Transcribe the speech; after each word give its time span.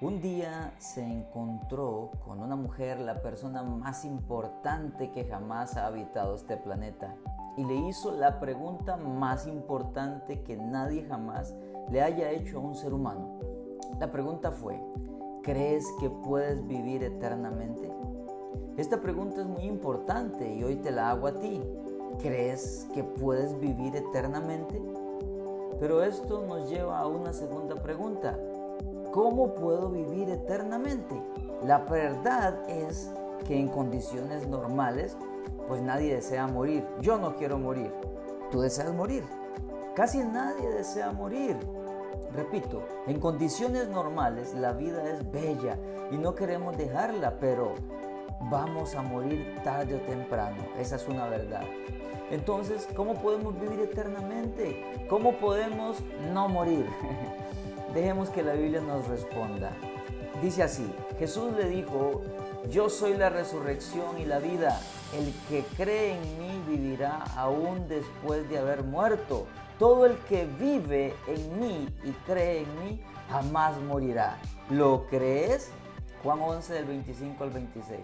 Un 0.00 0.20
día 0.20 0.74
se 0.78 1.04
encontró 1.04 2.10
con 2.26 2.40
una 2.40 2.56
mujer, 2.56 2.98
la 2.98 3.22
persona 3.22 3.62
más 3.62 4.04
importante 4.04 5.12
que 5.12 5.24
jamás 5.24 5.76
ha 5.76 5.86
habitado 5.86 6.34
este 6.34 6.56
planeta, 6.56 7.14
y 7.56 7.64
le 7.64 7.76
hizo 7.76 8.10
la 8.10 8.40
pregunta 8.40 8.96
más 8.96 9.46
importante 9.46 10.42
que 10.42 10.56
nadie 10.56 11.06
jamás 11.06 11.54
le 11.92 12.02
haya 12.02 12.32
hecho 12.32 12.58
a 12.58 12.62
un 12.62 12.74
ser 12.74 12.92
humano. 12.92 13.38
La 14.00 14.10
pregunta 14.10 14.50
fue, 14.50 14.82
¿crees 15.44 15.86
que 16.00 16.10
puedes 16.10 16.66
vivir 16.66 17.04
eternamente? 17.04 17.88
Esta 18.76 19.00
pregunta 19.00 19.42
es 19.42 19.46
muy 19.46 19.62
importante 19.62 20.52
y 20.52 20.64
hoy 20.64 20.74
te 20.74 20.90
la 20.90 21.10
hago 21.10 21.28
a 21.28 21.38
ti. 21.38 21.62
¿Crees 22.18 22.88
que 22.92 23.04
puedes 23.04 23.60
vivir 23.60 23.94
eternamente? 23.94 24.82
Pero 25.78 26.02
esto 26.02 26.44
nos 26.44 26.68
lleva 26.68 26.98
a 26.98 27.06
una 27.06 27.32
segunda 27.32 27.76
pregunta. 27.80 28.36
¿Cómo 29.14 29.54
puedo 29.54 29.90
vivir 29.90 30.28
eternamente? 30.28 31.14
La 31.62 31.78
verdad 31.78 32.68
es 32.68 33.12
que 33.46 33.56
en 33.56 33.68
condiciones 33.68 34.48
normales, 34.48 35.16
pues 35.68 35.80
nadie 35.82 36.16
desea 36.16 36.48
morir. 36.48 36.84
Yo 37.00 37.16
no 37.16 37.36
quiero 37.36 37.56
morir. 37.56 37.94
¿Tú 38.50 38.60
deseas 38.60 38.92
morir? 38.92 39.22
Casi 39.94 40.18
nadie 40.18 40.68
desea 40.68 41.12
morir. 41.12 41.56
Repito, 42.32 42.82
en 43.06 43.20
condiciones 43.20 43.88
normales 43.88 44.52
la 44.52 44.72
vida 44.72 45.08
es 45.08 45.30
bella 45.30 45.78
y 46.10 46.16
no 46.16 46.34
queremos 46.34 46.76
dejarla, 46.76 47.38
pero 47.38 47.74
vamos 48.50 48.96
a 48.96 49.02
morir 49.02 49.60
tarde 49.62 49.94
o 49.94 50.00
temprano. 50.00 50.64
Esa 50.76 50.96
es 50.96 51.06
una 51.06 51.28
verdad. 51.28 51.62
Entonces, 52.32 52.88
¿cómo 52.96 53.14
podemos 53.14 53.54
vivir 53.60 53.78
eternamente? 53.78 55.06
¿Cómo 55.08 55.36
podemos 55.36 56.02
no 56.32 56.48
morir? 56.48 56.84
Dejemos 57.94 58.28
que 58.30 58.42
la 58.42 58.54
Biblia 58.54 58.80
nos 58.80 59.06
responda. 59.06 59.70
Dice 60.42 60.64
así, 60.64 60.92
Jesús 61.16 61.52
le 61.56 61.68
dijo, 61.68 62.22
yo 62.68 62.90
soy 62.90 63.16
la 63.16 63.30
resurrección 63.30 64.18
y 64.18 64.24
la 64.24 64.40
vida. 64.40 64.80
El 65.16 65.32
que 65.48 65.64
cree 65.76 66.16
en 66.16 66.38
mí 66.38 66.62
vivirá 66.66 67.22
aún 67.36 67.86
después 67.86 68.48
de 68.50 68.58
haber 68.58 68.82
muerto. 68.82 69.46
Todo 69.78 70.06
el 70.06 70.16
que 70.24 70.44
vive 70.44 71.14
en 71.28 71.60
mí 71.60 71.88
y 72.02 72.10
cree 72.26 72.62
en 72.62 72.84
mí 72.84 73.00
jamás 73.30 73.80
morirá. 73.82 74.38
¿Lo 74.70 75.06
crees? 75.06 75.70
Juan 76.24 76.40
11 76.40 76.74
del 76.74 76.86
25 76.86 77.44
al 77.44 77.50
26. 77.50 78.00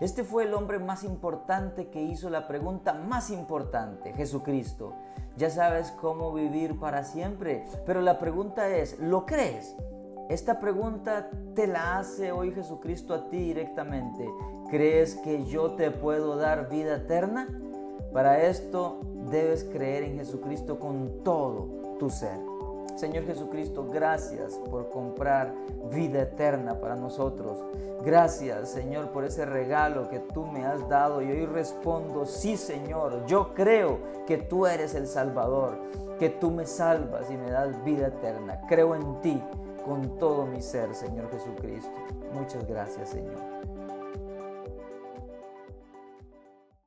Este 0.00 0.22
fue 0.22 0.44
el 0.44 0.52
hombre 0.52 0.78
más 0.78 1.02
importante 1.02 1.88
que 1.88 2.02
hizo 2.02 2.28
la 2.28 2.46
pregunta 2.46 2.92
más 2.92 3.30
importante, 3.30 4.12
Jesucristo. 4.12 4.94
Ya 5.40 5.48
sabes 5.48 5.90
cómo 5.92 6.34
vivir 6.34 6.78
para 6.78 7.02
siempre, 7.02 7.64
pero 7.86 8.02
la 8.02 8.18
pregunta 8.18 8.76
es, 8.76 8.98
¿lo 8.98 9.24
crees? 9.24 9.74
Esta 10.28 10.60
pregunta 10.60 11.30
te 11.54 11.66
la 11.66 11.98
hace 11.98 12.30
hoy 12.30 12.52
Jesucristo 12.52 13.14
a 13.14 13.30
ti 13.30 13.38
directamente. 13.38 14.28
¿Crees 14.68 15.14
que 15.14 15.46
yo 15.46 15.70
te 15.76 15.92
puedo 15.92 16.36
dar 16.36 16.68
vida 16.68 16.96
eterna? 16.96 17.48
Para 18.12 18.42
esto 18.42 19.00
debes 19.30 19.64
creer 19.64 20.02
en 20.02 20.18
Jesucristo 20.18 20.78
con 20.78 21.24
todo 21.24 21.96
tu 21.98 22.10
ser. 22.10 22.38
Señor 23.00 23.24
Jesucristo, 23.24 23.86
gracias 23.90 24.60
por 24.70 24.90
comprar 24.90 25.54
vida 25.90 26.20
eterna 26.20 26.78
para 26.82 26.96
nosotros. 26.96 27.58
Gracias, 28.04 28.68
Señor, 28.68 29.10
por 29.10 29.24
ese 29.24 29.46
regalo 29.46 30.10
que 30.10 30.18
tú 30.18 30.44
me 30.44 30.66
has 30.66 30.86
dado. 30.86 31.22
Y 31.22 31.30
hoy 31.30 31.46
respondo, 31.46 32.26
sí, 32.26 32.58
Señor, 32.58 33.24
yo 33.24 33.54
creo 33.54 34.00
que 34.26 34.36
tú 34.36 34.66
eres 34.66 34.94
el 34.94 35.06
Salvador, 35.06 35.78
que 36.18 36.28
tú 36.28 36.50
me 36.50 36.66
salvas 36.66 37.30
y 37.30 37.38
me 37.38 37.50
das 37.50 37.82
vida 37.84 38.08
eterna. 38.08 38.60
Creo 38.68 38.94
en 38.94 39.18
ti 39.22 39.42
con 39.82 40.18
todo 40.18 40.44
mi 40.44 40.60
ser, 40.60 40.94
Señor 40.94 41.30
Jesucristo. 41.30 41.90
Muchas 42.34 42.68
gracias, 42.68 43.08
Señor. 43.08 43.69